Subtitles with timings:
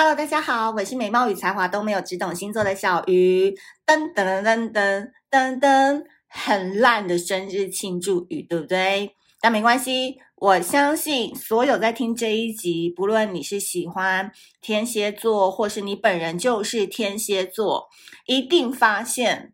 [0.00, 3.50] Hello，大家好，我是美貌与才华都没有，只懂星座的小鱼。
[3.84, 9.16] 噔噔噔噔噔噔，很烂的生日庆祝语，对不对？
[9.40, 14.30] 但没关系，我相信所有在听这一集，不论你是喜欢
[14.60, 17.88] 天蝎座，或是你本人就是天蝎座，
[18.26, 19.52] 一定发现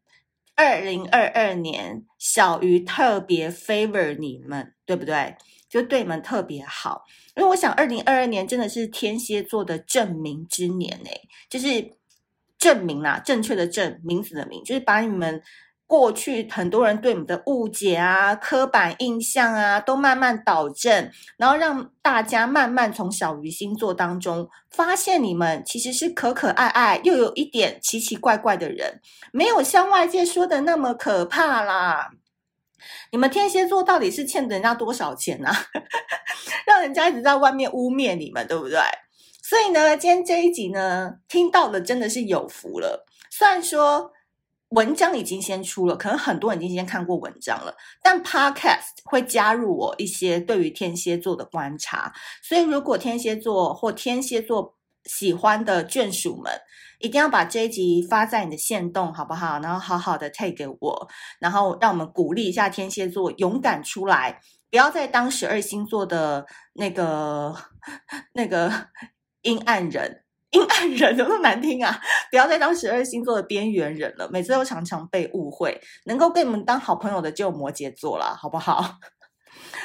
[0.55, 5.37] 二零二二年小鱼特别 favor 你们，对不对？
[5.75, 7.03] 就对你们特别好，
[7.35, 11.67] 因为我想，二零二二年真的是天蝎座的证明之年诶，就是
[12.57, 15.43] 证明啦，正确的证，名字的名，就是把你们
[15.85, 29.01] 过去很多人对你们的误解啊、刻板印象啊，都慢慢导正，然后让大家慢慢从小鱼星座当中发现你们其实是可可爱爱，又有一点奇奇怪怪的人，
[29.33, 32.13] 没有像外界说的那么可怕啦。
[33.13, 35.57] 你们天蝎座到底是欠人家多少钱呢、啊？
[36.67, 38.79] 让人家一直在外面污蔑你们，对不对？
[39.43, 43.07] 所以呢，今天这一集呢，听到的真的是有福了。
[43.31, 44.11] 虽然说
[44.71, 52.13] 文章已经先出了，可能很多人已经先看过文章了，但 Podcast 会加入我一些对于天蝎座的观察。
[52.43, 56.51] 所以，如果天蝎座或天蝎座喜欢的眷属们，
[56.99, 59.59] 一定要把这一集发在你的限动，好不好？
[59.61, 67.55] 然后好好的 take 给我，然后让我们鼓励一下天蝎座，勇敢出来，不要再当十二星座的那个
[68.33, 68.73] 那个
[69.43, 72.01] 阴暗人，阴暗人怎么那么难听啊？
[72.31, 75.81] 不要再当十二星座的边缘人了，每次都常常被误会。
[76.07, 78.99] 能够跟你们当好朋友的就摩羯座了，好不好？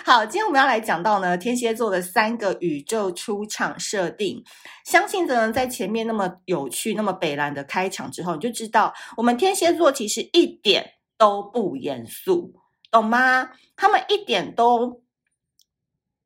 [0.05, 4.43] 好，今天我们要来讲到呢，天蝎座的三个宇宙出场设定。
[4.85, 12.53] 相信着呢，在前面那么有趣、那么北蓝的开场之后，你就知道我们天蝎座其实一点都不严肃，
[12.89, 13.51] 懂吗？
[13.75, 15.01] 他们一点都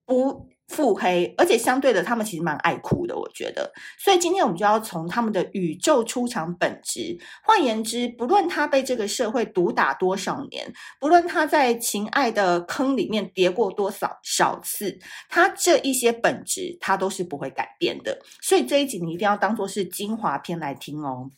[0.05, 0.52] 不。
[0.73, 3.71] 腹黑，而且相对的，他们其实蛮爱哭的，我觉得。
[3.99, 7.15] 所以今天我们就要从他们的宇宙出场本质。
[7.43, 14.97] 换言之，不论他被这个社会毒打多少年，不论他在情爱的坑里面跌过多少少次，
[15.29, 18.19] 他这一些本质他都是不会改变的。
[18.41, 21.29] 所以这一集你一定要当做是精华篇来听哦。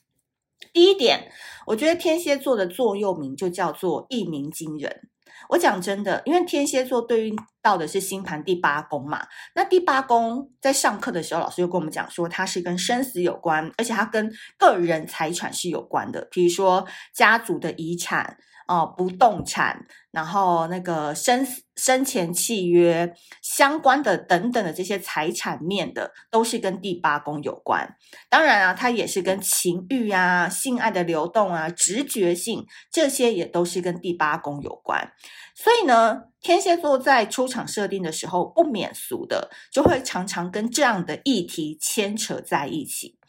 [0.71, 1.29] 第一点，
[1.67, 5.09] 我觉得天蝎座的座右铭就叫做一鸣惊人。
[5.49, 18.37] 我讲真的，因为天蝎座对应到的是星盘第八宫嘛，那第八宫在上课的时候，老师又跟我们讲说，它是跟生死有关，而且它跟个人财产是有关的，比如说家族的遗产。
[18.67, 21.45] 哦，不动产，然后那个生
[21.75, 27.95] 生前契约相关的等等的这些财产面的，都是跟第八宫有关。
[28.27, 35.13] 当然啊，它也是跟情欲啊、性爱的流动啊、直觉性这些也都是跟第八宫有关。
[35.53, 43.19] 所以呢，天蝎座在出场设定的时候，不免俗的就会常常跟这样的议题牵扯在一起。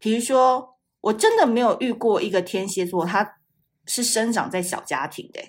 [0.00, 3.36] 比如说，我真的没有遇过一个天蝎座，他。
[3.86, 5.40] 是生长在小家庭的，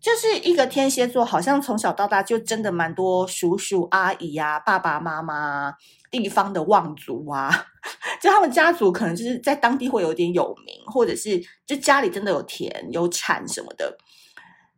[0.00, 5.74] 就是一个天蝎座，好像从小到大就真的蛮多叔叔阿姨啊、爸爸妈妈、
[6.10, 7.50] 地方的望族啊，
[8.20, 13.96] 就他们家族可能就是在当地会有点有名，或者是就家里真的有田有产什么的。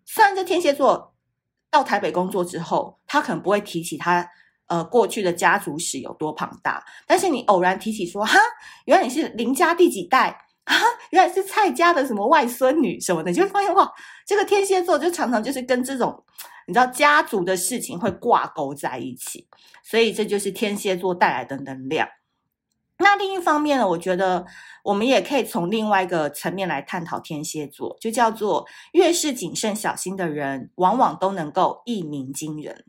[0.05, 1.15] 虽然这天蝎座
[1.71, 4.29] 到台北工作之后，他可能不会提起他
[4.67, 8.39] 呃过去的家族史有多庞大，但是你偶然提起说，哈，
[8.87, 10.45] 原来你是林家第几代。
[10.69, 10.77] 啊，
[11.11, 13.91] 原来是蔡家的什么外孙女什么的，就会发现哇，
[14.27, 16.23] 这个天蝎座就常常就是跟这种
[16.67, 19.49] 你知道家族的事情会挂钩在一起，
[19.83, 22.07] 所以这就是天蝎座带来的能量。
[22.99, 24.45] 那另一方面呢，我觉得
[24.83, 32.85] 我们也可以从另外一个层面来探讨天蝎座，就叫做越是谨慎小心的人，往往都能够一鸣惊人。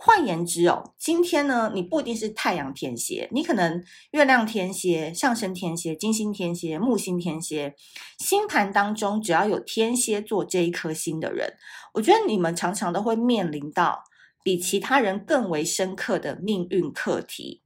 [0.00, 7.74] 换言之哦，今天呢，你不一定是太阳天蝎，你可能月亮天蝎、上升天蝎、金星天蝎、木星天蝎，
[8.18, 11.52] 星盘当中只要有天蝎座这一颗星的人，
[11.94, 14.04] 我觉得你们常常都会面临到
[14.44, 17.62] 比其他人更为深刻的命运课题。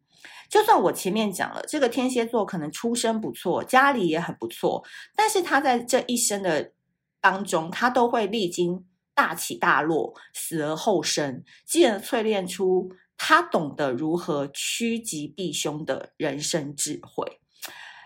[0.48, 4.82] 就算我前面讲了，这个天蝎座可能出身不错，家里也很不错，
[5.14, 6.72] 但是他在这一生的
[7.20, 8.86] 当中，他都会历经。
[9.14, 17.40] 大起大落，死而后生，进而淬炼出他懂得如何趋吉避凶的人生智慧。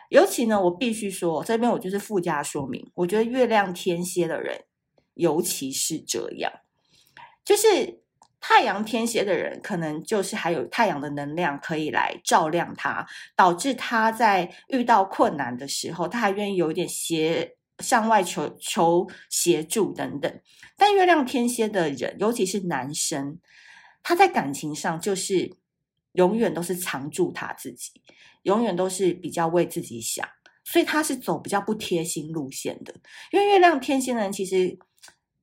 [0.08, 4.64] 尤其呢，我必须说，这边我就是附加说明，我觉得月亮天蝎的人，
[5.14, 6.52] 尤其是这样，
[7.44, 8.02] 就是
[8.38, 13.04] 太阳天蝎的人，可能就是还有太阳的能量可以来照亮他，
[13.34, 20.40] 导致他在遇到困难的时候，他还愿意有一点协向外求求协助等等。
[20.76, 23.38] 但月亮天蝎的人，尤其是男生，
[24.02, 25.56] 他在感情上就是
[26.12, 27.90] 永远都是藏住他自己。
[28.42, 30.24] 永远都是比较为自己想，
[30.62, 32.94] 所以他是走比较不贴心路线的。
[33.32, 34.78] 因为月亮天蝎的人其实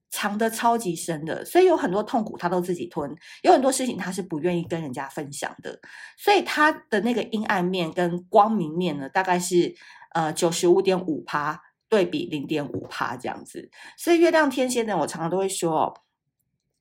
[0.10, 5.78] 藏得超级深的，所以有很多痛苦他都自己吞，有很多事情他是不愿意跟人家分享的。
[6.18, 9.76] 所以他的那个阴暗面跟光明面呢，大概是
[10.14, 11.62] 呃九十五点五趴
[11.94, 13.70] 对比零点五趴这样子。
[13.98, 15.94] 所以月亮天蝎的人，我常常都会说。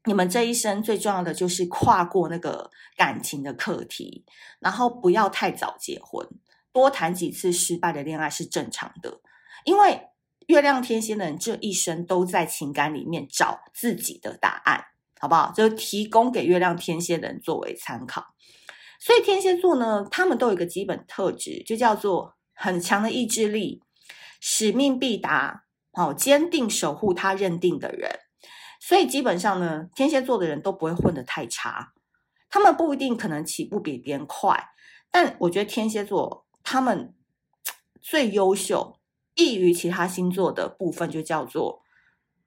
[0.05, 4.25] 你们这一生最重要的就是跨过那个感情的课题，
[4.59, 6.29] 然后不要太早结婚，
[6.73, 9.21] 多谈几次失败的恋爱是正常的。
[9.65, 10.09] 因为
[10.49, 14.87] 月亮天蝎的人这一生都在情感里面找自己的答案，
[15.21, 15.53] 好不好？
[15.55, 18.35] 就提供给月亮天蝎人作为参考。
[18.99, 23.81] 所以天蝎座呢，他们都有一个基本特质，就叫做很强的意志力，
[24.45, 28.19] 使命必达，好，坚定守护他认定的人。
[28.81, 31.93] 所以基本上呢，天蝎座的人都不会混得太差，
[32.51, 34.71] 他们不一定可能起步比别人快，
[35.13, 37.15] 但我觉得天蝎座他们
[38.01, 38.99] 最优秀，
[39.37, 41.81] 异于其他星座的部分就叫做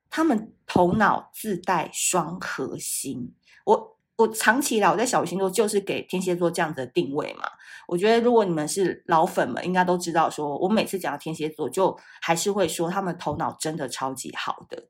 [0.09, 3.33] 他们头脑自带双核心。
[3.63, 7.49] 我我长期以来我在小鱼星座就是给天蝎座这样子的定位嘛。
[7.87, 14.87] 我觉得如果你们是老粉们，应该都知道说，说我每次讲到天蝎座，就还是会说他们头脑真的超级好的。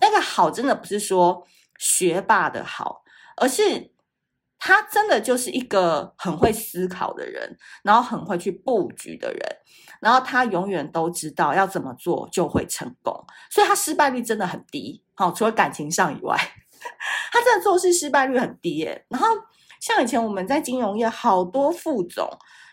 [0.00, 1.46] 那个好真的不是说
[1.78, 3.02] 学霸的好，
[3.36, 3.92] 而是
[4.58, 9.56] 他真的就是一个很会思考的人，然后很会去布局的人，
[10.00, 15.02] 然后他永远都知道要怎么做就会成功，所以他失败率真的很低。
[15.14, 16.38] 好，除了感情上以外，
[17.32, 19.04] 他真的做事失败率很低耶。
[19.08, 19.26] 然后
[19.80, 22.28] 像以前我们在金融业，好多副总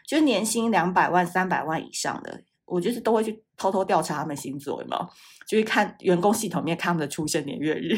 [0.05, 2.43] 就年薪两百万、三百万以上的。
[2.65, 5.09] 我就是都会去偷偷调查他们星座，有没有？
[5.47, 7.95] 就是看员工系统面看他们的出生年月日，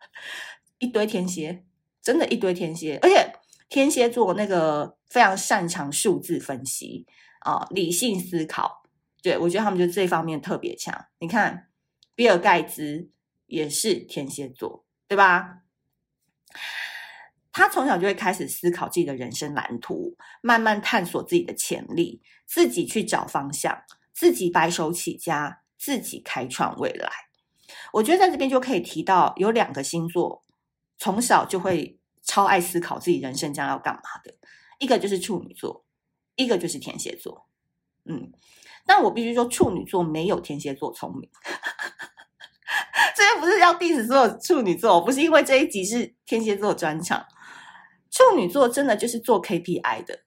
[0.78, 1.64] 一堆天蝎，
[2.02, 2.98] 真的，一堆天蝎。
[3.00, 3.32] 而且
[3.70, 7.06] 天蝎座那个非常擅长数字分析
[7.40, 8.82] 啊，理性思考。
[9.22, 11.06] 对，我觉得他们就这方面特别强。
[11.18, 11.68] 你看，
[12.14, 13.08] 比尔盖茨
[13.46, 15.62] 也是天蝎座，对吧？
[17.52, 23.82] 他从小就会开始思考自己的人生蓝图，慢慢探索自己的潜力，自己去找方向，
[24.12, 27.10] 自己白手起家，自己开创未来。
[27.92, 30.44] 我觉得在这边就可以提到有两个星座，
[30.98, 34.34] 从小就会超爱思考自己人生将要干嘛的，
[34.78, 35.86] 一个就是处女座，
[36.34, 37.48] 一个就是天蝎座。
[38.04, 38.30] 嗯，
[38.84, 41.30] 但我必须说，处女座没有天蝎座聪明。
[43.14, 47.24] 这边不是要 diss 所有处女座，不是因为这一集是天蝎座专场。
[48.10, 50.20] 处女座真的就是做 KPI 的，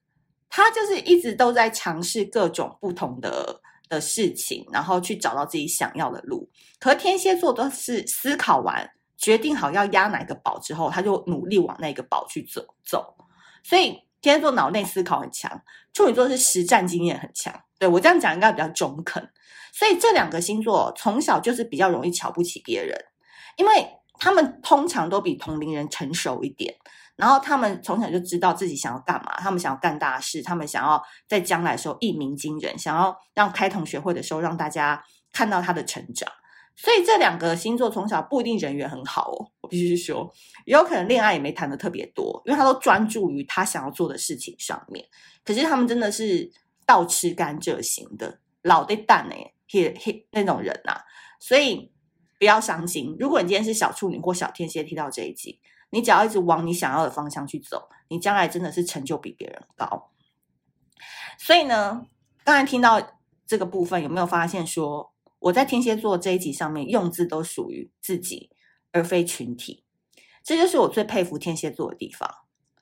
[0.48, 6.48] 他就是一直都在尝试各种不同的的事情，然后去找到自己想要的路。
[6.78, 13.16] 可天蝎座都是思考完，决定好要押哪个宝之后，他就努力往那个宝去走走。
[13.64, 15.60] 所以天蝎座脑内思考很强，
[15.92, 17.52] 处女座是实战经验很强。
[17.80, 19.28] 对，我这样讲应该比较中肯。
[19.72, 22.96] 所以这两个星座从小就是比较容易瞧不起别人，
[23.56, 26.74] 因为他们通常都比同龄人成熟一点。
[27.16, 36.26] 然后他们从小就知道自己想要干嘛，他们想要干大事，他们想要在将来的时候一鸣惊人，想要让开同学会的时候让大家看到他的成长。
[36.76, 40.32] 所以这两个星座从小不一定人缘很好哦，我必须说，
[40.64, 45.04] 也有可能恋爱也没谈的特别多，因为他都专注于他想要做的事情上面。
[45.44, 46.50] 可是他们真的是
[46.86, 51.04] 倒吃甘蔗型的，老的蛋哎，嘿嘿那种人呐、啊。
[51.38, 51.92] 所以
[52.38, 55.60] 不要伤心，如果你今天是小处女或小天蝎，听到这一集。
[55.92, 60.12] 你只要一直往你想要的方向去走，你将来真的是成就比别人高。
[61.36, 62.06] 所以呢，
[62.44, 68.50] 刚才听到这个部分，有没有发现说我在天蝎座这一集上面用字都属于自己，
[68.92, 69.84] 而非群体？
[70.44, 72.32] 这就是我最佩服天蝎座的地方，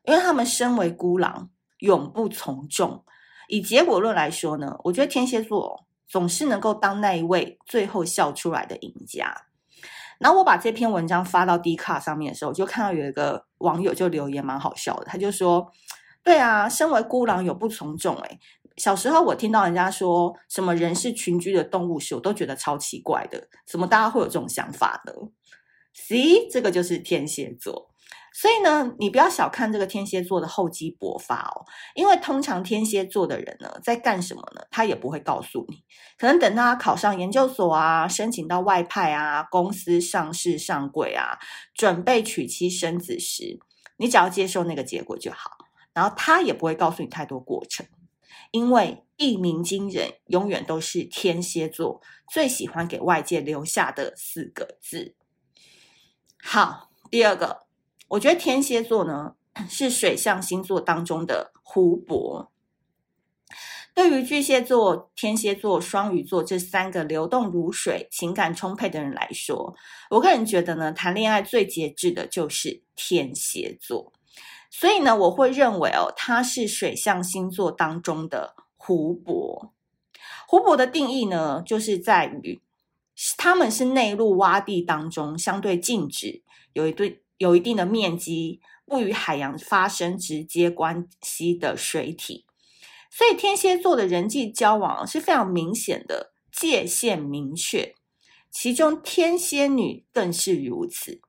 [0.05, 3.03] 因为他们身为孤狼，永不从众。
[3.49, 9.43] 以结果论来说呢，我觉得天蝎座总是能够当那一位最后笑出来的赢家。
[10.19, 15.05] 然后我把这篇文章发到 D 卡上面的时候，我就看到有一个网友就留言，蛮好笑的。
[15.05, 15.71] 他就说
[16.25, 18.17] ：“对啊，身为孤狼，有不从众。
[18.17, 18.41] 诶，
[18.77, 23.49] 小时候我听到人家说什么人是群居的动物时，我都觉得超奇怪的。
[23.65, 25.13] 怎么大家会有这种想法呢
[25.95, 27.88] ？See，这个就是天蝎座。
[28.41, 31.67] 所以呢，你不要小看这个天蝎座的厚积薄发哦，
[31.97, 34.63] 因为通常天蝎座的人呢，在干什么呢？
[34.71, 35.83] 他也不会告诉你。
[36.17, 41.37] 可能等到他考上研究所啊，申请到外派啊，公司上市上柜啊，
[41.75, 43.59] 准备娶妻生子时，
[43.97, 45.51] 你只要接受那个结果就好。
[45.93, 47.85] 然后他也不会告诉你太多过程，
[48.53, 52.01] 因为一鸣惊人永远都是天蝎座
[52.33, 55.17] 最喜欢给外界留下的四个字。
[56.41, 57.68] 好，第二个。
[58.09, 59.35] 我觉得天蝎座呢，
[59.69, 62.51] 是水象星座当中的湖泊。
[63.95, 69.75] 对于巨蟹座、天蝎座、双鱼座这三个流动如水、情感充沛的人来说，
[70.11, 74.13] 我个人觉得呢，谈恋爱最节制的就是天蝎座。
[74.71, 79.75] 所以呢，我会认为哦，它是水象星座当中的湖泊。
[80.47, 82.61] 湖泊的定义呢，就是在于
[83.37, 87.23] 他们是内陆洼地当中相对静止，有一对。
[87.39, 92.45] 有一定的面积，不与海洋发生直接关系的水体，
[93.11, 97.95] 所以天蝎座的人际交往是非常明显的，界限明确。
[98.51, 101.21] 其中天蝎女更是如此，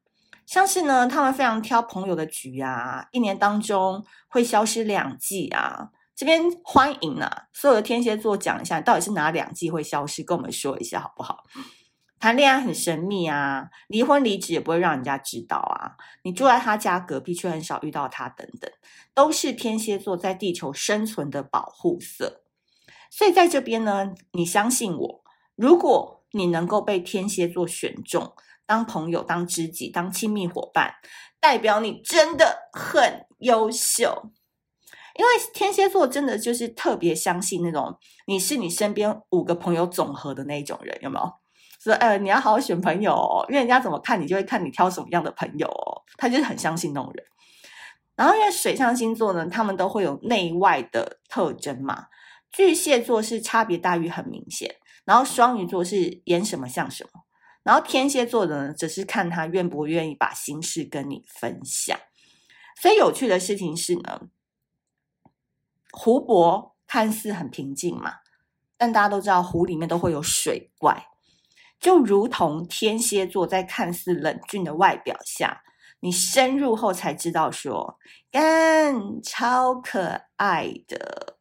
[0.45, 5.89] 像是呢，他们非常挑朋友的局啊，一年当中会消失两季啊。
[6.15, 11.45] 这边欢迎啊，所有的天蝎座讲一下，到底是哪两季会消失，跟我们说一下好不好？
[12.19, 15.95] 谈恋爱很神秘啊，离婚离职也不会让人家知道啊。
[16.23, 18.69] 你住在他家隔壁，却很少遇到他，等等，
[19.13, 22.43] 都是天蝎座在地球生存的保护色。
[23.09, 25.23] 所以在这边呢，你相信我，
[25.55, 28.33] 如果你能够被天蝎座选中，
[28.65, 30.95] 当朋友、当知己、当亲密伙伴，
[31.39, 34.31] 代表你真的很优秀。
[35.15, 37.97] 因为天蝎座真的就是特别相信那种
[38.27, 41.33] 你是你身边五个朋友总和的那种人，有没有？
[41.81, 46.03] 说，呃，你要好好选朋友哦，因为人家怎么看你，就会看你挑什么样的朋友哦。
[46.17, 47.25] 他就是很相信那种人。
[48.15, 52.07] 然后，因为水象星座呢，他们都会有内外的特征嘛。
[52.51, 57.21] 巨蟹座是差别待遇很明显，然后双鱼座是演什么像什么，
[57.63, 61.97] 然后天蝎座的呢，只是看他愿不愿意把心事跟你分享。
[62.81, 64.21] 所以有趣的事情是呢，
[65.91, 68.15] 湖泊看似很平静嘛，
[68.77, 71.05] 但大家都知道湖里面都会有水怪。
[71.79, 75.61] 就如同天蝎座在看似冷峻的外表下，
[76.01, 77.97] 你深入后才知道说，
[78.31, 81.37] 干超可爱的。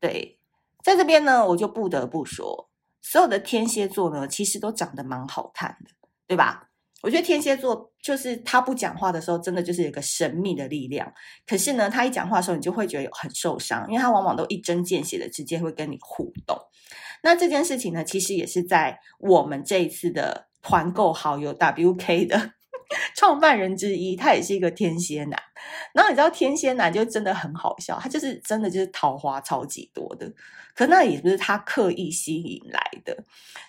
[0.00, 0.38] 对，
[0.82, 2.68] 在这边呢，我就不得不说，
[3.00, 5.90] 所有的天蝎座呢，其实都长得蛮好看的，
[6.26, 6.68] 对吧？
[7.04, 11.12] 我觉得天蝎座就是他不讲话的时候，真的就是有一个神秘的力量。
[11.46, 16.56] 可是呢，他一讲话的时候，你就会觉得很受伤，因为他往往都一针见血的直接会跟你互动。
[17.22, 22.52] 那这件事情呢，其实也是在我们这一次的团购好友 WK 的
[23.16, 25.42] 创办人之一，他也是一个天蝎男。
[25.92, 30.30] 然后你知道天蝎男就真的很好笑，他就是真的就是桃花超级多的，
[30.74, 33.16] 可那也不是他刻意吸引来的。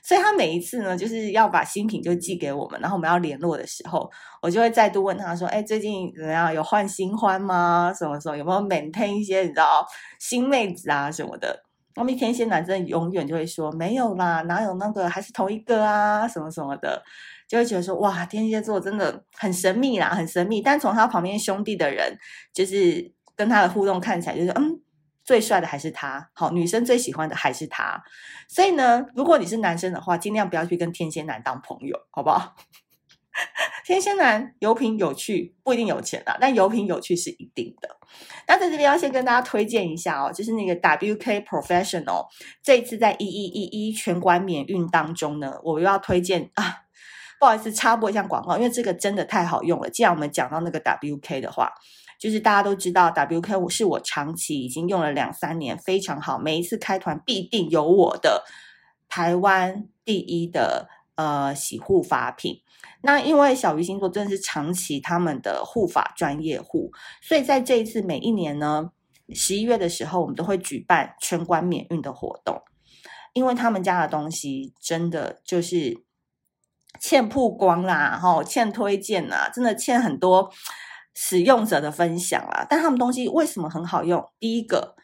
[0.03, 4.09] 所以他每一次呢，就是要把新品就寄给我们，然后我们要联络的时候，
[4.41, 6.53] 我就会再度问他说：“哎，最近怎么样？
[6.53, 7.93] 有换新欢吗？
[7.97, 9.85] 什么时候有没有 maintain 一些你知道
[10.19, 11.63] 新妹子啊什么的？”
[11.97, 17.01] 那么天蝎男真的永远就会说没有啦，哪有那个还是同一个啊，什么什么的，
[17.47, 20.61] 就会觉得说哇，天蝎座真的很神秘啦，很神秘。
[20.61, 22.17] 但从他旁边兄弟的人，
[22.53, 24.79] 就是跟他的互动看起来，就是嗯，
[25.23, 28.03] 最帅的还是他，好，女生最喜欢的还是他。
[28.47, 32.55] 所以呢，如果你是男生的话，尽量不要去跟天蝎男当朋友，好不好？
[33.85, 37.97] 天蝎男有品有趣，不一定有钱啊，但有品有趣是一定的。
[38.47, 42.27] 那在这边要先跟大家推荐一下哦，就是那个 WK Professional，
[42.63, 46.84] 这一次在一一一一全馆免运当中呢，我又要推荐啊，
[47.45, 49.87] 不好意思插播一下广告，因为这个真的太好用了。
[49.87, 51.71] 既然我们讲到那个 WK 的话，
[52.19, 58.43] 就是大家都知道 WK 是我长期已经用了两三年，非常好，每一次开团必定有我的
[59.07, 62.61] 台湾第一的呃洗护发品。
[63.03, 68.89] 那因为小鱼星座真的是长期他们的护发专业户，所以在这一次每一年呢，
[69.35, 72.59] 十一月的时候，我们都会举办全馆免运的活动，
[73.33, 76.04] 因为他们家的东西真的就是
[76.99, 80.51] 欠曝光啦，哈，欠推荐啦，真的欠很多
[81.13, 82.65] 使用者的分享啦。
[82.69, 84.23] 但他们东西为什么很好用？
[84.39, 84.95] 第一个。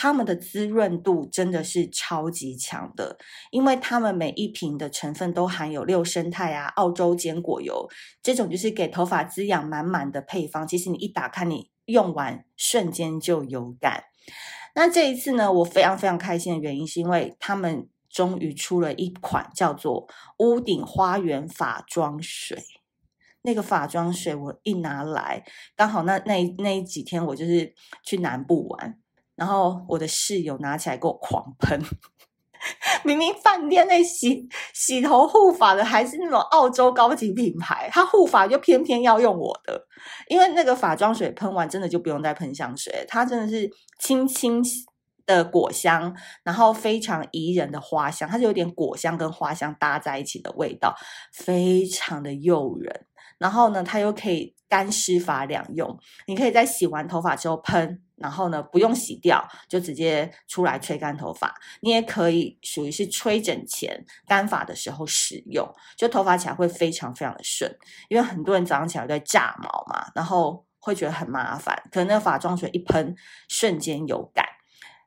[0.00, 3.18] 他们的滋润度真的是超级强的，
[3.50, 7.88] 因为他们每一瓶的成分都含有六胜肽啊、澳洲坚果油
[8.22, 10.68] 这种，就是给头发滋养满满的配方。
[10.68, 14.04] 其实你一打开，你用完瞬间就有感。
[14.76, 22.62] 那这一次呢，我非常非常开心的原因，是因为他们终于出了一款叫做屋顶花园法妆水。
[23.42, 25.44] 那个法妆水我一拿来，
[25.76, 27.72] 刚好那那那几天我就是
[28.04, 28.98] 去南部玩，
[29.36, 31.80] 然后我的室友拿起来给我狂喷。
[33.04, 39.86] 明明饭店那洗洗头护发的还是那种澳洲高级品牌，他护发就偏偏要用我的，
[40.26, 44.60] 因为那个法妆水喷完真的就不用再喷香水，它真的是轻轻
[45.36, 50.96] 的果香，然后非常宜人的花香，它是有点果香跟花香搭在一起的味道，
[51.32, 53.06] 非常的诱人。
[53.38, 58.02] 然后呢，它又可以干湿发两用，你可以在洗完头发之后喷。
[58.16, 61.54] 然后呢，不用洗掉，就直接出来吹干头发。
[61.82, 65.64] 你也可以属于是吹枕前干发的时候使用，
[65.96, 67.72] 就头发起来会非常非常的顺。
[68.08, 71.80] 因为很多人早上起来都在炸毛嘛，然后会觉得很麻烦。
[71.92, 73.14] 可能那个发妆水一喷，
[73.48, 74.44] 瞬间有感。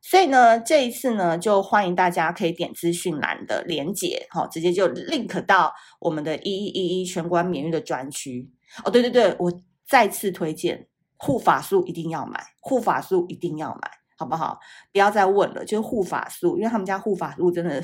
[0.01, 8.51] 所以呢，这一次呢，就欢迎大家可以点资讯栏的连结，好，直接就 link 到我们的一一一一全馆免运的专区。
[8.83, 9.51] 哦，对对对，我
[9.87, 10.87] 再次推荐。
[11.23, 14.59] 护发素一定要买，护发素一定要买，好不好？
[14.91, 17.79] 不要再问了，就是护发素，因为他们家护发素真的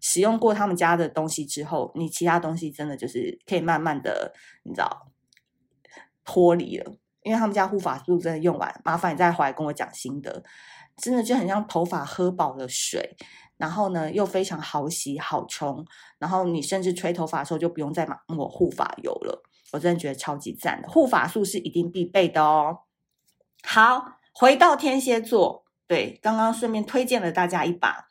[0.00, 5.12] 使用过他们家的东西之后，你其他东西真的就是可以慢慢的，你知道
[6.24, 6.90] 脱离了。
[7.22, 10.42] 因为他们家护发素真的用完，麻烦你再回来跟我讲心得，
[11.00, 13.16] 真的就很像头发喝饱了水，
[13.56, 15.84] 然后呢又非常好洗好冲，
[16.18, 19.42] 然后你甚至吹头发的时候就不用再抹护发油了。
[19.72, 22.78] 我真的觉得超级赞的，护发素是一定必备的哦。
[23.62, 28.06] 好，回到天蝎座，对，刚刚顺便推荐了大家一把。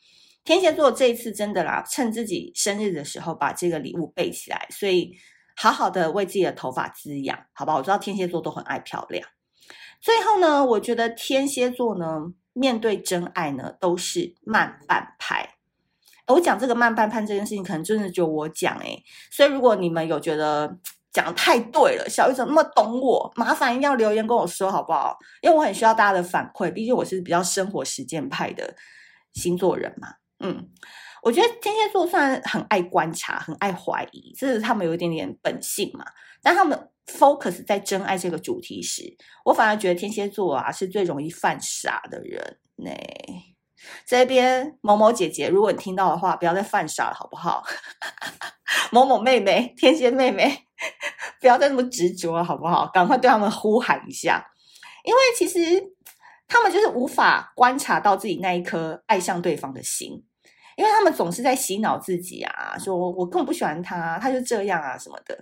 [0.46, 5.12] 天蝎座这一次真的啦，趁自己生日的时候把这个礼物备起来，所以
[5.55, 7.75] 好好的为自己的头发滋养，好吧？
[7.75, 9.27] 我知道天蝎座都很爱漂亮。
[10.00, 15.56] 最后呢，我觉得天蝎座呢，面对真爱呢，都是慢半拍。
[16.27, 20.77] 我讲这个慢半拍这件事情，可能真的就我讲诶，所以如果你们有觉得，
[21.12, 23.32] 讲太对了，小雨怎么那么懂我？
[23.36, 25.18] 麻烦一定要留言跟我说好不好？
[25.41, 28.75] 因为我很需要大家的反馈，毕竟我是比较生活实践派的
[29.34, 30.10] 星座人嘛。
[30.39, 30.69] 嗯，
[31.21, 36.05] 我觉得天蝎座虽然很爱观察，很爱怀疑，这是他们有一点点本性嘛。
[36.41, 39.03] 但他们 focus 在真爱这个主题时，
[39.45, 42.60] 我反而觉得天蝎座啊是最容易犯傻的人。
[42.75, 42.93] 那
[44.05, 47.63] 这边某某姐姐，如果你听到的话，不要再犯傻了，好不好？
[48.91, 50.65] 某某妹妹，天蝎妹妹。
[51.41, 52.88] 不要再那么执着了，好不好？
[52.93, 54.45] 赶快对他们呼喊一下，
[55.03, 55.60] 因为其实
[56.47, 60.23] 他们就是无法观察到自己那一颗爱上对方的心，
[60.80, 65.38] 因为他们总是在洗脑自己啊，说我根本不喜欢他，他就这样啊什么的。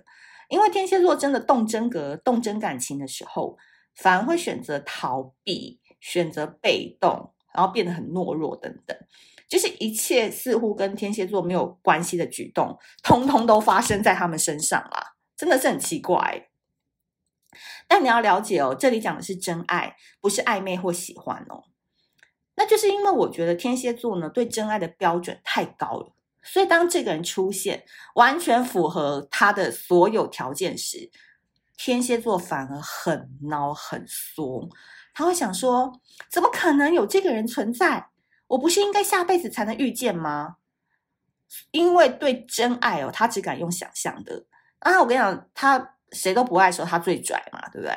[0.48, 3.56] 因为天蝎座真的动真格、动真感情的时候，
[3.94, 8.98] 反而会选择逃避、选择被动，然后变得很懦弱等等，
[9.48, 15.14] 就是一切似乎跟天蝎座没有关系的举动，通通都发生在他们身上啦。
[15.36, 16.48] 真的是很奇怪，
[17.86, 21.62] 但你要了解哦，这里讲的是真爱，不是暧昧或喜欢哦。
[22.58, 27.84] 那就是因为我觉得天蝎座呢，对真爱的标准太高了，所以当这个人出现，
[28.16, 31.08] 完全符合他的所有条件时，
[31.76, 34.68] 天蝎座反而很恼很缩，
[35.14, 38.08] 他会想说：怎么可能有这个人存在？
[38.48, 40.56] 我不是应该下辈子才能遇见吗？
[41.70, 44.44] 因为对真爱哦，他只敢用想象的。
[44.80, 47.96] 啊，我跟你讲，他谁都不爱的时候，他最拽嘛，对不对？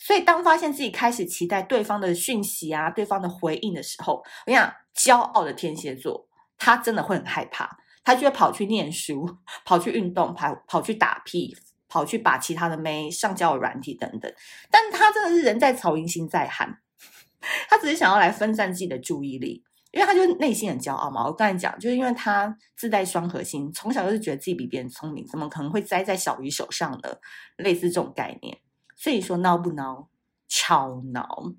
[0.00, 7.68] 所以当发现自己开始期待对方的讯息啊，对方的回应的时候，我跟你讲，骄傲的天蝎座，他真的会很害怕，
[8.02, 9.28] 他就会跑去念书，
[9.64, 11.54] 跑去运动，跑跑去打屁，
[11.86, 14.32] 跑去把其他的妹上交软体等等。
[14.70, 16.80] 但他真的是人在曹营心在汉，
[17.68, 19.62] 他只是想要来分散自己的注意力。
[19.92, 27.12] 因为他就内心很骄傲嘛，我刚才讲，就是因为他自带双核心，从小就是觉得自己比别人聪明，怎么可能会栽在小鱼手上呢？
[27.56, 28.56] 类似这种概念，
[29.00, 30.08] 所以说孬不孬？
[30.46, 31.54] 超孬！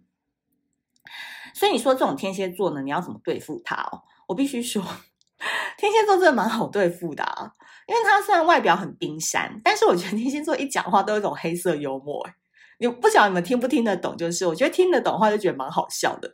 [1.56, 4.04] 所以你说这种天蝎座呢，你要怎么对付他哦？
[4.28, 4.80] 我必须说，
[5.76, 7.52] 天蝎座真的蛮好对付的啊，
[7.88, 12.30] 因为他虽然外表很冰山，但是我觉得天蝎座一讲话都有一种黑色幽默。
[12.78, 14.16] 你不晓得你们听不听得懂？
[14.16, 16.32] 就是我觉得听得懂的话，就觉得蛮好笑的。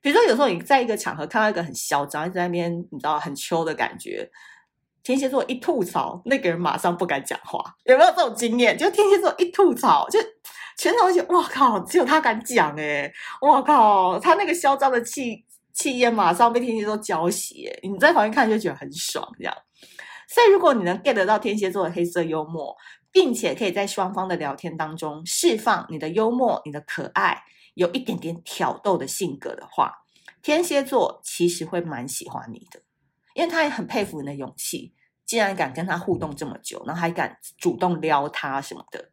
[0.00, 4.30] 比如说，有时候你在一个场合看到一个很嚣张，在那边你知道很秋的感觉，
[5.04, 8.76] 天蝎座一吐槽，那个人马上不敢讲话，有没有这种经验？
[8.76, 10.18] 就天蝎座一吐槽，就
[10.76, 13.12] 全场就觉得哇靠，只有他敢讲诶，
[13.42, 19.54] 哇靠，他那个嚣张的气气焰马上被天蝎座浇熄，你在旁边看就觉得很爽，这样。
[20.26, 22.74] 所以如果你能 get 得到天蝎座的黑色幽默，
[23.12, 27.44] 并且可以在双方的聊天当中释放你的幽默、你的可爱。
[27.74, 29.92] 有一点点挑逗的性格的话，
[30.42, 32.80] 天蝎座其实会蛮喜欢你的，
[33.34, 34.94] 因为他也很佩服你的勇气，
[35.26, 39.04] 竟然敢跟他互动这么久，然后还敢主动撩他什么的。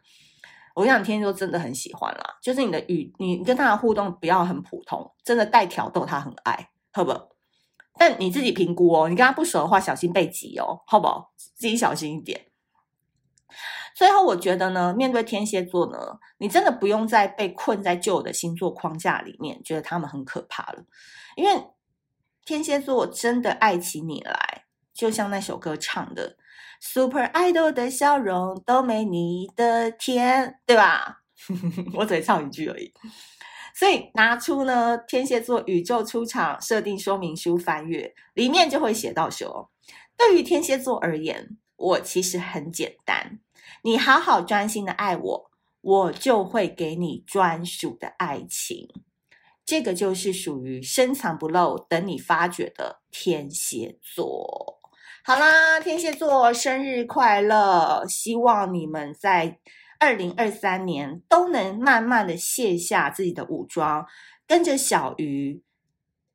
[0.73, 7.11] 我想天蝎座真的很喜欢啦，就是你的语，你跟他的互动不要很普通，真的带挑逗他很爱，好不？
[7.97, 11.07] 但你自己评估哦，你跟他不熟的话，小心被挤哦，好不？
[11.35, 12.47] 自己小心一点。
[13.93, 15.97] 最后，我觉得呢，面对天蝎座呢，
[16.37, 20.81] 你真的不用再被困在旧的星座框架里面，觉得他们很可怕了，
[21.35, 21.61] 因为
[22.51, 26.35] 天蝎座真的爱起你来，就像那首歌唱的。
[26.81, 31.21] Super Idol 的笑容都没你的甜，对吧？
[31.95, 32.91] 我只会唱一句而已。
[33.73, 39.71] 所以拿出呢，天蝎座宇宙出场设定说明书翻阅，里面就会写到说：
[40.17, 43.39] 对于天蝎座而言，我其实很简单，
[43.83, 48.89] 你好好专心的爱我，我就会给你专属的爱情。
[49.71, 54.81] 这个就是属于深藏不露，等你发掘的天蝎座。
[55.23, 58.05] 好啦，天蝎座生日快乐！
[58.05, 59.59] 希望你们在
[59.97, 64.05] 二零二三年都能慢慢的卸下自己的武装，
[64.45, 65.63] 跟着小鱼，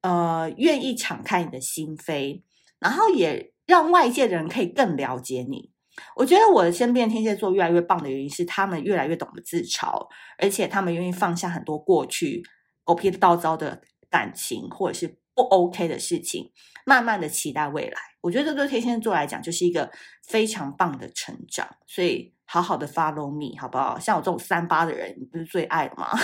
[0.01, 2.41] 呃，愿意敞开你的心扉，
[2.79, 5.71] 然后也让外界的人可以更了解你。
[6.15, 10.07] 我觉得我的身边天蝎座越来越棒的原因是，他们越来越懂得自嘲，
[10.39, 12.43] 而且他们愿意放下很多过去
[12.87, 16.53] 狗屁倒灶的感情，或者是不 OK 的事情，
[16.87, 17.99] 慢慢的期待未来。
[18.21, 19.91] 我觉得这对天蝎座来讲就是一个
[20.27, 23.99] 非常棒的成长，所以好好的 follow me 好不好？
[23.99, 26.09] 像我这种三八的人，你不是最爱的吗？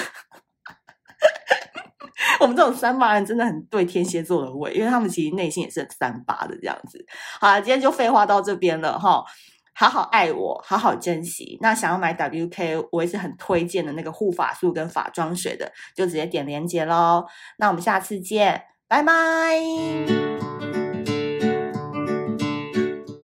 [2.41, 7.05] 我们这种三八人真的很对天蝎座的胃，因为他们其实内心也是很三八的这样子。
[7.41, 9.25] 好了，今天就废话到这边了哈，
[9.75, 11.59] 好好爱我，好好珍惜。
[11.61, 17.25] 那想要买 WK，我也是很推荐的那个护发素跟发妆水的，就直接点链接喽。
[17.59, 20.82] 那我们下次见，拜拜。